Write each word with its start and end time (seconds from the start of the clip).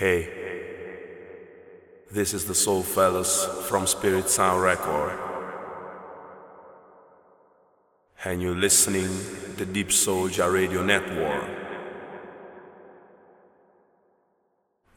Hey, 0.00 0.30
this 2.10 2.32
is 2.32 2.46
the 2.46 2.54
Soul 2.54 2.82
Fellas 2.82 3.44
from 3.68 3.86
Spirit 3.86 4.30
Sound 4.30 4.62
Record. 4.62 5.20
And 8.24 8.40
you're 8.40 8.56
listening 8.56 9.10
to 9.58 9.66
Deep 9.66 9.88
Soulja 9.88 10.50
Radio 10.50 10.82
Network. 10.82 11.44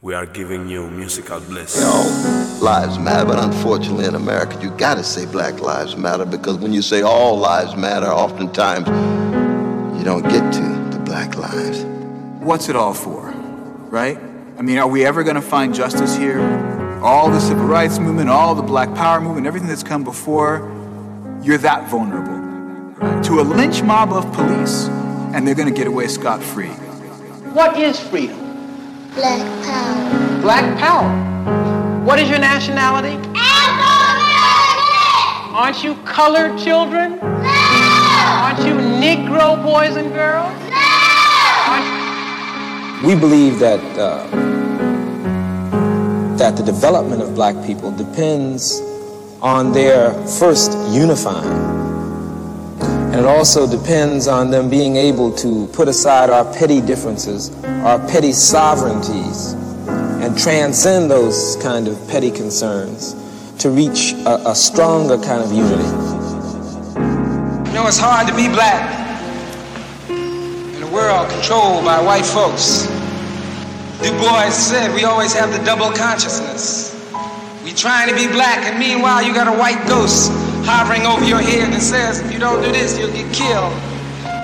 We 0.00 0.14
are 0.14 0.24
giving 0.24 0.70
you 0.70 0.88
musical 0.88 1.40
bliss. 1.40 1.76
You 1.76 1.82
know, 1.82 2.58
lives 2.62 2.98
matter, 2.98 3.26
but 3.26 3.44
unfortunately 3.44 4.06
in 4.06 4.14
America, 4.14 4.58
you 4.62 4.70
gotta 4.70 5.04
say 5.04 5.26
Black 5.26 5.60
Lives 5.60 5.98
Matter 5.98 6.24
because 6.24 6.56
when 6.56 6.72
you 6.72 6.80
say 6.80 7.02
all 7.02 7.36
lives 7.36 7.76
matter, 7.76 8.06
oftentimes 8.06 8.88
you 9.98 10.02
don't 10.02 10.22
get 10.22 10.50
to 10.54 10.96
the 10.96 11.02
Black 11.04 11.36
lives. 11.36 11.84
What's 12.42 12.70
it 12.70 12.76
all 12.76 12.94
for, 12.94 13.30
right? 13.90 14.18
I 14.56 14.62
mean, 14.62 14.78
are 14.78 14.86
we 14.86 15.04
ever 15.04 15.24
gonna 15.24 15.42
find 15.42 15.74
justice 15.74 16.16
here? 16.16 16.40
All 17.02 17.28
the 17.28 17.40
civil 17.40 17.66
rights 17.66 17.98
movement, 17.98 18.30
all 18.30 18.54
the 18.54 18.62
Black 18.62 18.94
Power 18.94 19.20
movement, 19.20 19.48
everything 19.48 19.68
that's 19.68 19.82
come 19.82 20.04
before, 20.04 20.70
you're 21.42 21.58
that 21.58 21.90
vulnerable 21.90 22.32
right? 22.96 23.24
to 23.24 23.40
a 23.40 23.42
lynch 23.42 23.82
mob 23.82 24.12
of 24.12 24.32
police, 24.32 24.86
and 25.34 25.46
they're 25.46 25.56
gonna 25.56 25.72
get 25.72 25.88
away 25.88 26.06
scot 26.06 26.40
free. 26.40 26.68
What 27.52 27.76
is 27.78 27.98
freedom? 27.98 28.38
Black 29.14 29.40
power. 29.64 30.40
Black 30.40 30.78
power. 30.78 32.04
What 32.04 32.20
is 32.20 32.30
your 32.30 32.38
nationality? 32.38 33.16
African! 33.34 34.24
Aren't 35.54 35.82
you 35.82 35.96
colored 36.04 36.56
children? 36.58 37.16
No! 37.16 37.50
Aren't 38.44 38.60
you 38.60 38.74
Negro 38.74 39.60
boys 39.64 39.96
and 39.96 40.12
girls? 40.12 40.73
We 43.04 43.14
believe 43.14 43.58
that 43.58 43.80
uh, 43.98 44.26
that 46.38 46.56
the 46.56 46.62
development 46.62 47.20
of 47.20 47.34
black 47.34 47.54
people 47.66 47.90
depends 47.90 48.80
on 49.42 49.72
their 49.72 50.10
first 50.26 50.72
unifying. 50.90 51.52
And 52.80 53.16
it 53.16 53.26
also 53.26 53.70
depends 53.70 54.26
on 54.26 54.50
them 54.50 54.70
being 54.70 54.96
able 54.96 55.30
to 55.36 55.66
put 55.74 55.86
aside 55.86 56.30
our 56.30 56.50
petty 56.54 56.80
differences, 56.80 57.54
our 57.84 57.98
petty 58.08 58.32
sovereignties, 58.32 59.52
and 60.22 60.36
transcend 60.38 61.10
those 61.10 61.56
kind 61.62 61.88
of 61.88 62.08
petty 62.08 62.30
concerns 62.30 63.14
to 63.58 63.68
reach 63.68 64.14
a, 64.24 64.48
a 64.48 64.54
stronger 64.54 65.18
kind 65.18 65.42
of 65.42 65.52
unity. 65.52 65.84
You 67.68 67.74
know, 67.74 67.86
it's 67.86 67.98
hard 67.98 68.26
to 68.28 68.34
be 68.34 68.48
black 68.48 69.03
world 70.94 71.28
controlled 71.28 71.84
by 71.84 72.00
white 72.00 72.24
folks. 72.24 72.86
Du 73.98 74.14
Bois 74.22 74.50
said 74.50 74.94
we 74.94 75.02
always 75.02 75.34
have 75.34 75.50
the 75.50 75.58
double 75.66 75.90
consciousness. 75.90 76.94
We 77.64 77.72
trying 77.72 78.08
to 78.08 78.14
be 78.14 78.28
black, 78.28 78.62
and 78.64 78.78
meanwhile 78.78 79.20
you 79.20 79.34
got 79.34 79.48
a 79.48 79.58
white 79.58 79.82
ghost 79.88 80.30
hovering 80.62 81.02
over 81.02 81.24
your 81.24 81.42
head 81.42 81.72
that 81.72 81.82
says, 81.82 82.20
if 82.20 82.32
you 82.32 82.38
don't 82.38 82.62
do 82.62 82.70
this, 82.70 82.96
you'll 82.96 83.10
get 83.10 83.26
killed. 83.34 83.74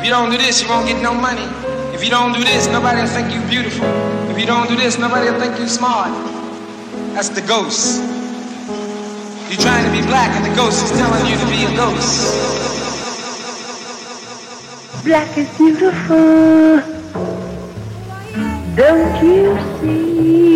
If 0.00 0.04
you 0.04 0.10
don't 0.10 0.30
do 0.30 0.38
this, 0.38 0.60
you 0.60 0.68
won't 0.68 0.88
get 0.88 1.00
no 1.00 1.14
money. 1.14 1.46
If 1.94 2.02
you 2.02 2.10
don't 2.10 2.32
do 2.32 2.42
this, 2.42 2.66
nobody 2.66 3.00
will 3.00 3.08
think 3.08 3.32
you 3.32 3.40
beautiful. 3.46 3.86
If 4.26 4.36
you 4.36 4.46
don't 4.46 4.68
do 4.68 4.74
this, 4.74 4.98
nobody 4.98 5.30
will 5.30 5.38
think 5.38 5.56
you 5.56 5.68
smart. 5.68 6.10
That's 7.14 7.28
the 7.28 7.42
ghost. 7.42 8.02
You're 9.46 9.62
trying 9.62 9.86
to 9.86 9.92
be 9.94 10.02
black, 10.02 10.34
and 10.34 10.44
the 10.50 10.56
ghost 10.56 10.82
is 10.82 10.90
telling 10.98 11.26
you 11.30 11.38
to 11.38 11.46
be 11.46 11.62
a 11.62 11.76
ghost. 11.76 12.89
Black 15.04 15.38
is 15.38 15.48
beautiful. 15.56 16.82
Don't 18.76 19.24
you 19.24 19.58
see? 19.80 20.49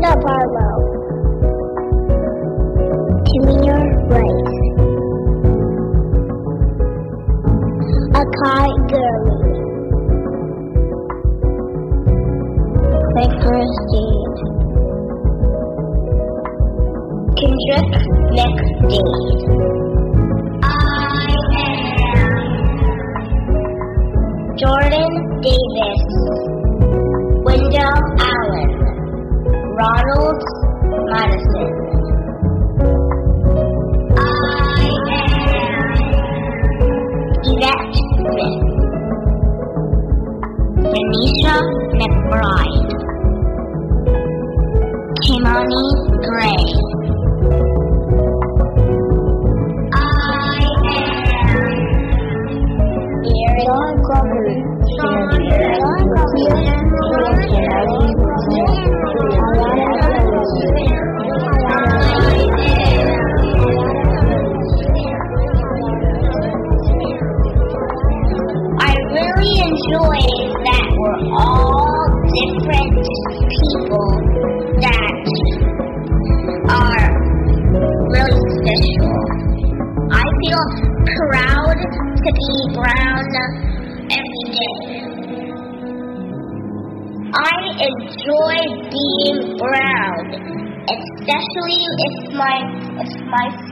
Linda 0.00 0.16
Barlow. 0.24 0.80
Tamir 3.26 3.80
Rice. 4.08 4.56
Akai 8.20 8.70
Gurley. 8.88 9.40
Nicholas 13.14 13.74
Dave. 13.92 14.38
Kendrick 17.36 17.92
McDade. 18.32 19.39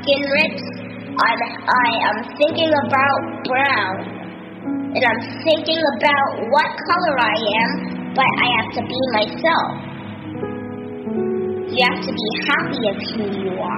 skin 0.09 0.23
rips. 0.25 0.65
I'm, 1.21 1.41
I 1.69 1.88
am 2.09 2.17
thinking 2.37 2.73
about 2.73 3.21
brown. 3.45 3.97
And 4.97 5.05
I'm 5.05 5.23
thinking 5.45 5.81
about 5.97 6.49
what 6.49 6.69
color 6.88 7.17
I 7.21 7.37
am, 7.61 7.71
but 8.15 8.25
I 8.25 8.47
have 8.57 8.71
to 8.73 8.83
be 8.88 9.00
myself. 9.12 9.71
You 11.69 11.85
have 11.85 12.00
to 12.00 12.12
be 12.12 12.29
happy 12.49 12.83
of 12.88 12.97
who 13.12 13.25
you 13.45 13.53
are. 13.61 13.77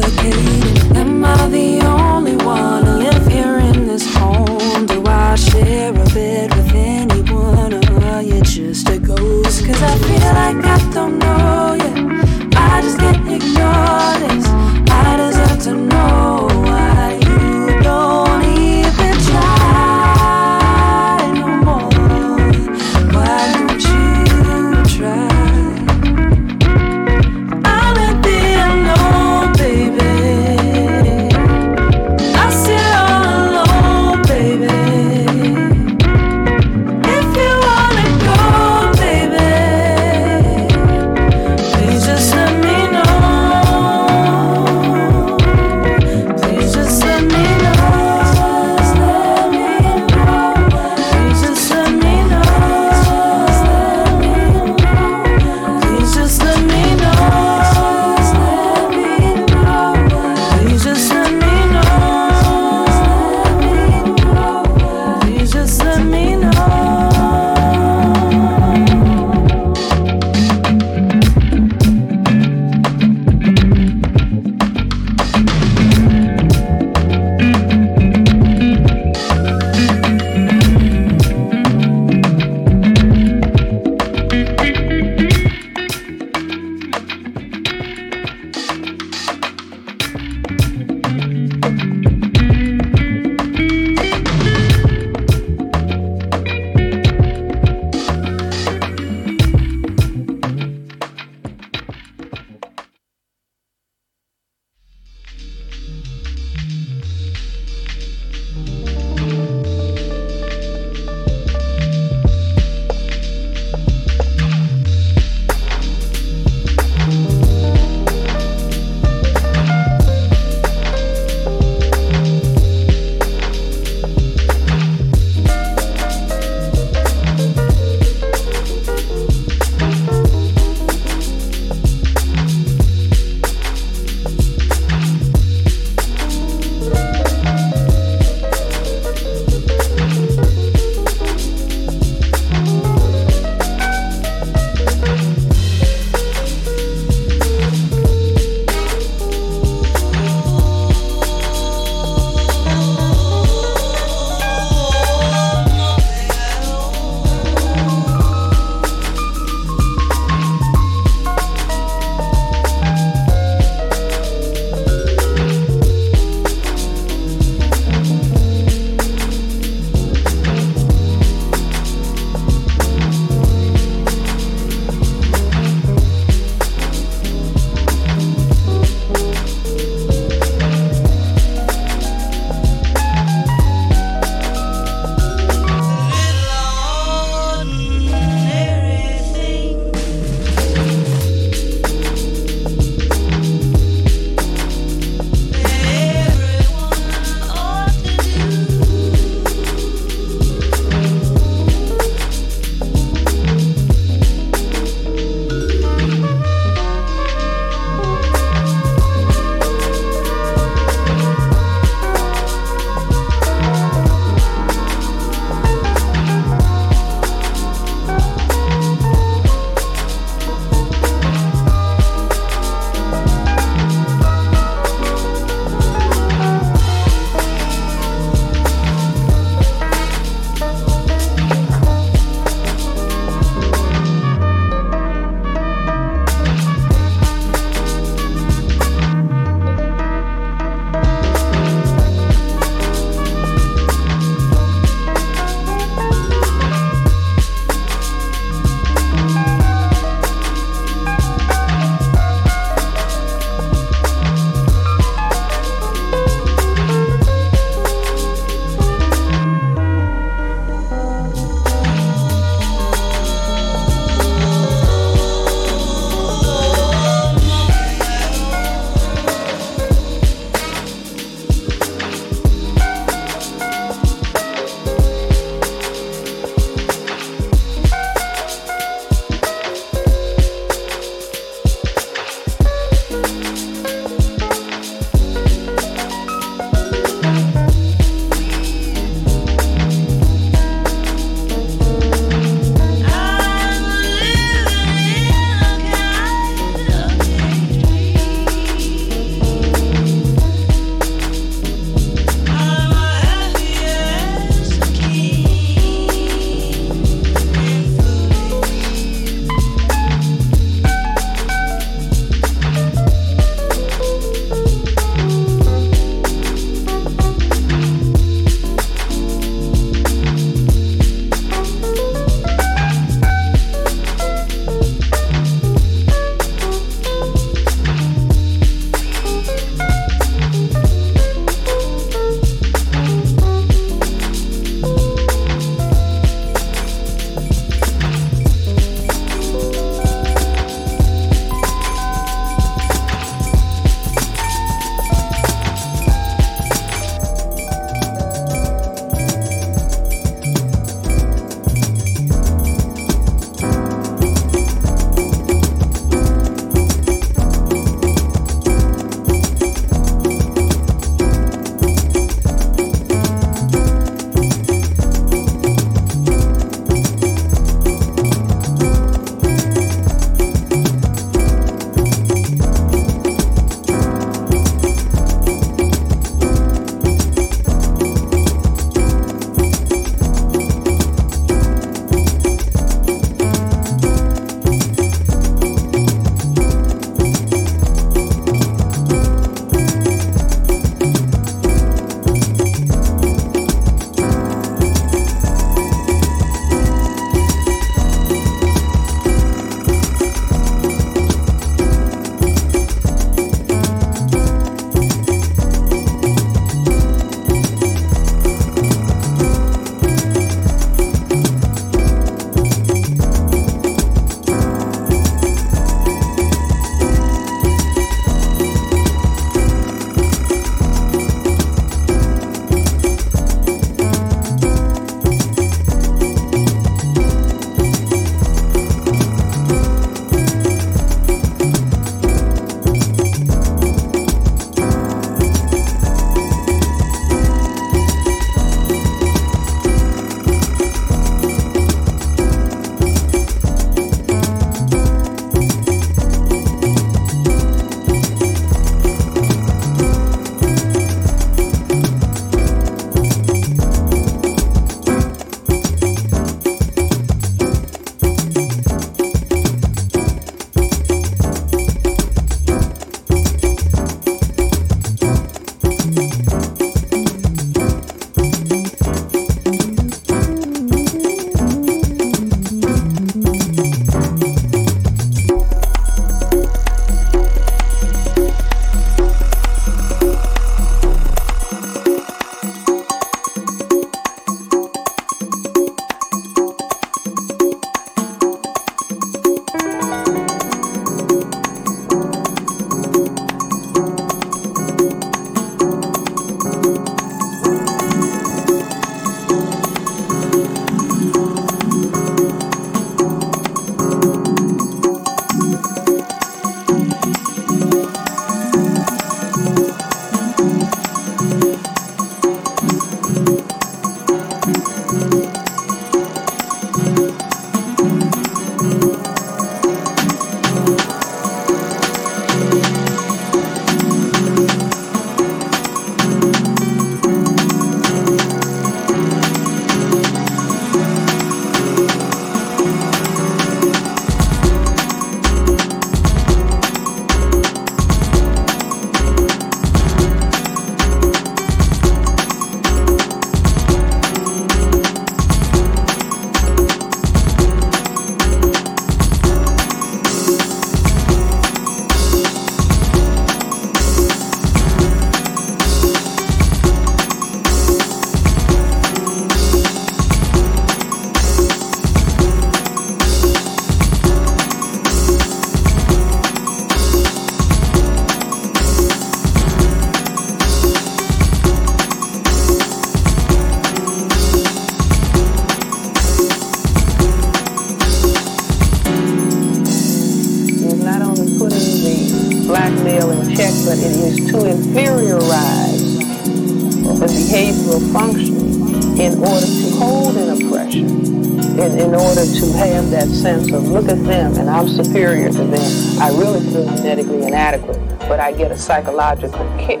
Get 598.60 598.70
a 598.70 598.76
psychological 598.76 599.64
kick 599.78 600.00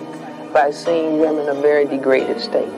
by 0.52 0.70
seeing 0.70 1.18
women 1.18 1.48
in 1.48 1.56
a 1.56 1.60
very 1.62 1.86
degraded 1.86 2.38
state. 2.38 2.68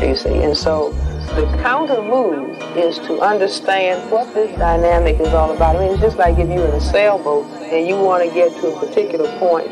You 0.00 0.16
see, 0.16 0.42
and 0.42 0.56
so 0.56 0.92
the 1.36 1.44
counter 1.62 2.00
move 2.00 2.58
is 2.74 2.96
to 3.00 3.20
understand 3.20 4.10
what 4.10 4.32
this 4.32 4.56
dynamic 4.58 5.20
is 5.20 5.28
all 5.34 5.54
about. 5.54 5.76
I 5.76 5.80
mean, 5.80 5.92
it's 5.92 6.00
just 6.00 6.16
like 6.16 6.38
if 6.38 6.48
you're 6.48 6.66
in 6.66 6.74
a 6.74 6.80
sailboat 6.80 7.44
and 7.64 7.86
you 7.86 7.96
want 7.96 8.26
to 8.26 8.34
get 8.34 8.50
to 8.62 8.68
a 8.68 8.80
particular 8.80 9.30
point 9.38 9.68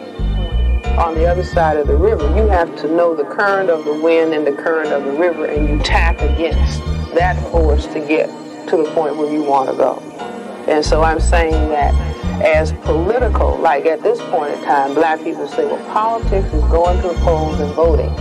on 0.99 1.15
the 1.15 1.27
other 1.27 1.45
side 1.45 1.79
of 1.79 1.87
the 1.87 1.97
river, 1.97 2.25
you 2.37 2.47
have 2.49 2.77
to 2.77 2.89
know 2.95 3.17
the 3.17 3.25
current 3.25 3.71
of 3.71 3.87
the 3.87 3.95
wind 4.03 4.35
and 4.35 4.47
the 4.47 4.53
current 4.53 4.93
of 4.93 5.05
the 5.05 5.13
river, 5.13 5.47
and 5.47 5.67
you 5.67 5.79
tack 5.79 6.21
against 6.21 6.81
that 7.15 7.41
force 7.51 7.87
to 7.87 8.01
get 8.01 8.27
to 8.69 8.77
the 8.77 8.91
point 8.93 9.17
where 9.17 9.33
you 9.33 9.43
want 9.43 9.71
to 9.71 9.77
go. 9.77 9.99
And 10.69 10.85
so 10.85 11.03
I'm 11.03 11.21
saying 11.21 11.71
that 11.71 12.12
as 12.43 12.73
political, 12.73 13.57
like 13.59 13.87
at 13.87 14.03
this 14.03 14.21
point 14.31 14.53
in 14.55 14.65
time, 14.65 14.95
black 14.95 15.23
people 15.23 15.47
say, 15.47 15.65
well, 15.65 15.85
politics 15.93 16.53
is 16.53 16.63
going 16.65 17.01
to 17.01 17.09
the 17.09 17.15
polls 17.21 17.61
and 17.61 17.73
voting. 17.75 18.15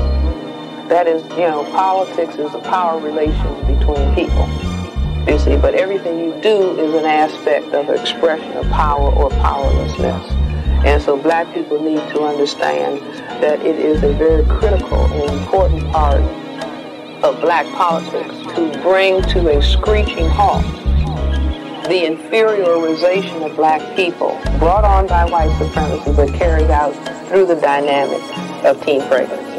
That 0.88 1.08
is, 1.08 1.24
you 1.32 1.48
know, 1.48 1.64
politics 1.72 2.36
is 2.36 2.52
the 2.52 2.60
power 2.60 3.00
relations 3.00 3.66
between 3.66 4.14
people. 4.14 4.48
You 5.28 5.40
see, 5.40 5.58
but 5.58 5.74
everything 5.74 6.20
you 6.20 6.40
do 6.42 6.80
is 6.80 6.94
an 6.94 7.06
aspect 7.06 7.74
of 7.74 7.90
expression 7.90 8.52
of 8.54 8.70
power 8.70 9.12
or 9.12 9.30
powerlessness. 9.30 10.32
And 10.86 11.02
so 11.02 11.18
black 11.18 11.52
people 11.54 11.82
need 11.82 12.02
to 12.14 12.22
understand 12.24 13.00
that 13.42 13.60
it 13.62 13.76
is 13.76 14.04
a 14.04 14.14
very 14.14 14.46
critical 14.46 15.06
and 15.06 15.40
important 15.40 15.92
part 15.92 16.22
of 17.24 17.40
black 17.42 17.66
politics 17.74 18.36
to 18.56 18.72
bring 18.82 19.22
to 19.24 19.58
a 19.58 19.62
screeching 19.62 20.28
halt 20.28 20.81
the 21.92 22.06
inferiorization 22.06 23.46
of 23.46 23.54
black 23.58 23.82
people 23.98 24.40
brought 24.60 24.86
on 24.86 25.06
by 25.08 25.26
white 25.26 25.54
supremacy 25.58 26.14
but 26.16 26.34
carried 26.34 26.70
out 26.70 26.94
through 27.28 27.46
the 27.46 27.56
dynamic 27.56 28.22
of 28.64 28.82
Team 28.86 29.02
pregnancy. 29.10 29.51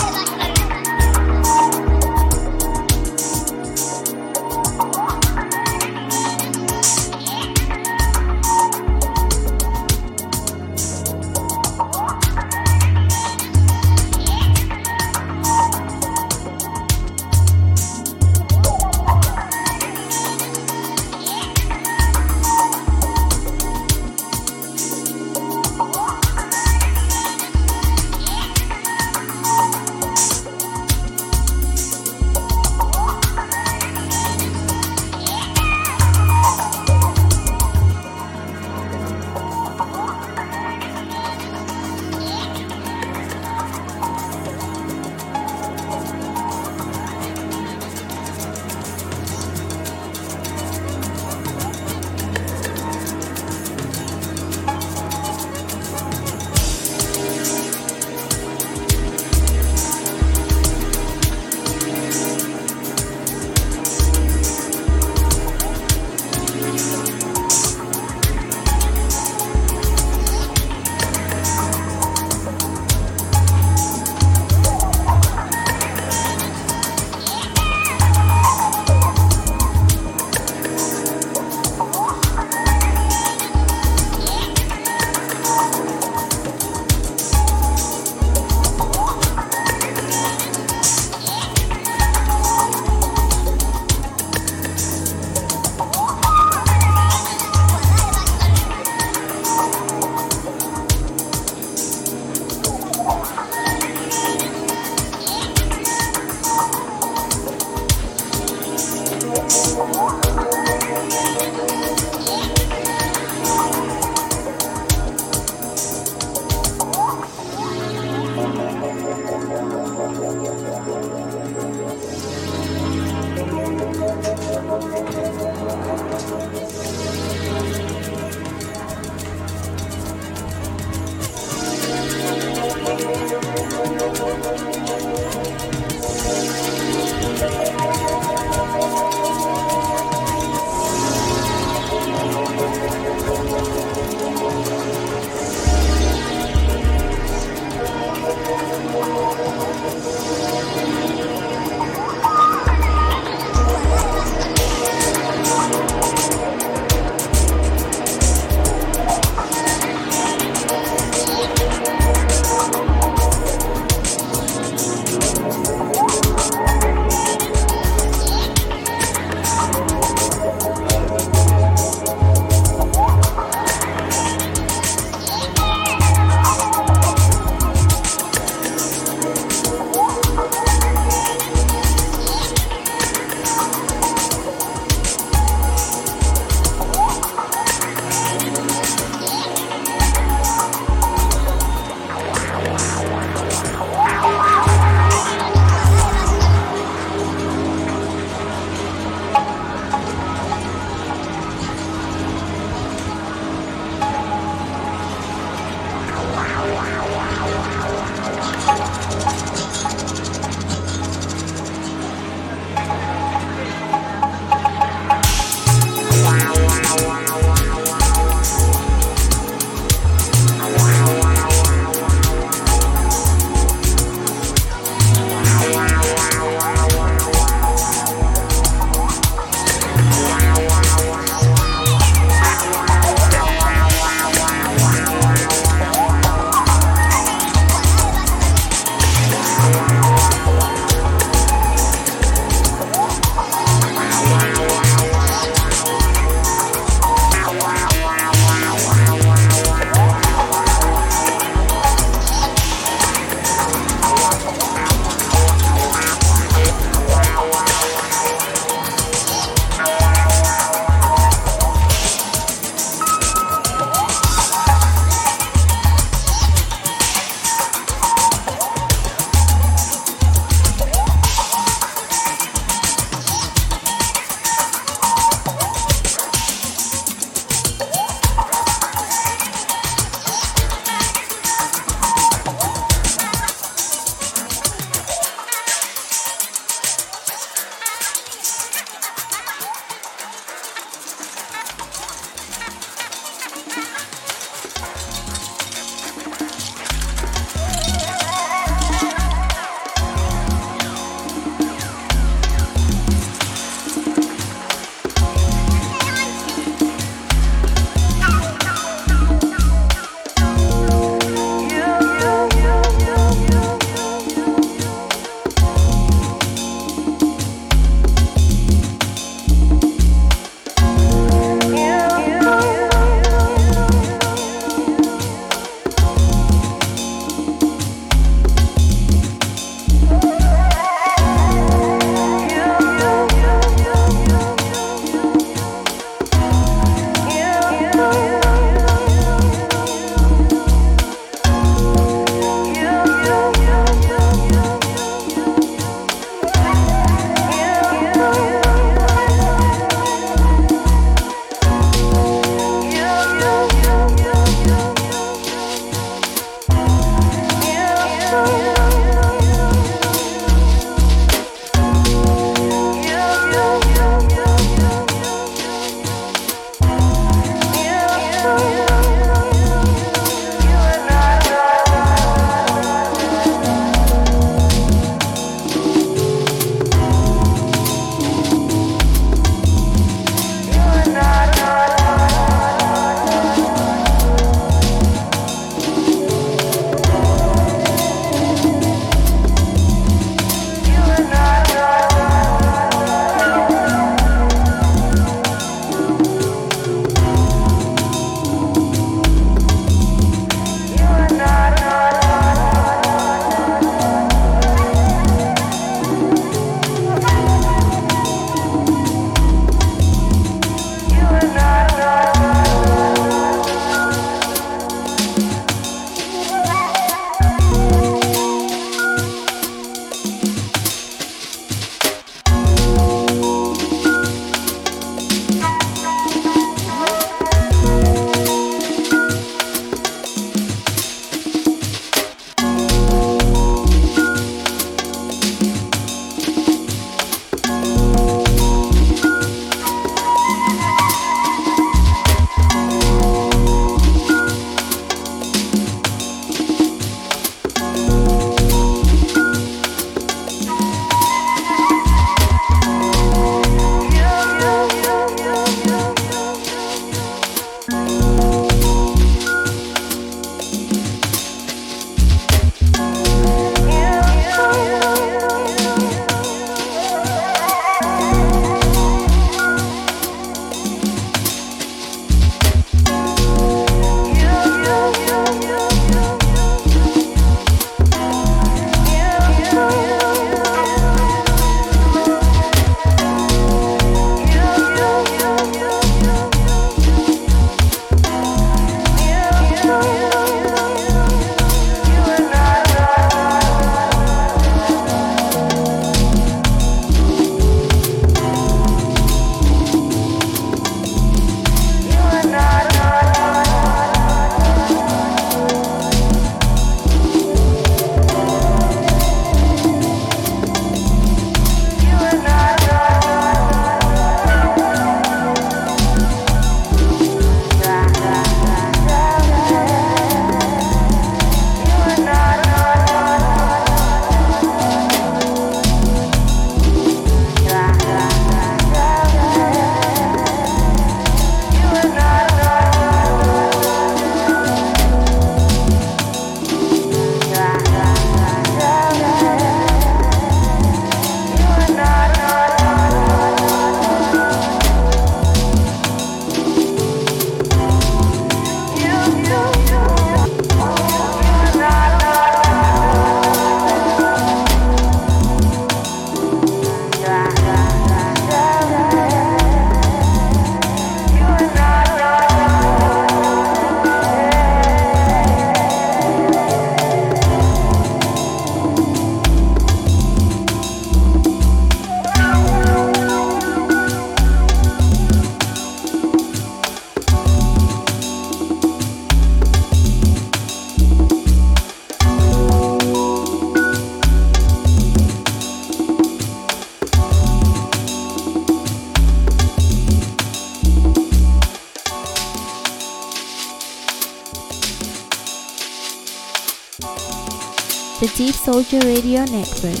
Deepsoulja 598.40 598.98
Radio 599.00 599.40
Network, 599.52 600.00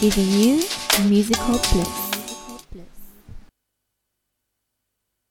giving 0.00 0.30
you 0.30 0.60
musical 1.08 1.58
bliss. 1.72 2.01